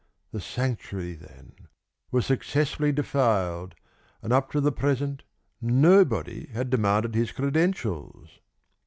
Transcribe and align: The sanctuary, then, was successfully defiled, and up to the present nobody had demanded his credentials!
The 0.31 0.41
sanctuary, 0.41 1.13
then, 1.13 1.53
was 2.09 2.25
successfully 2.25 2.91
defiled, 2.91 3.75
and 4.23 4.33
up 4.33 4.49
to 4.49 4.59
the 4.59 4.71
present 4.71 5.21
nobody 5.61 6.47
had 6.47 6.71
demanded 6.71 7.13
his 7.13 7.31
credentials! 7.31 8.39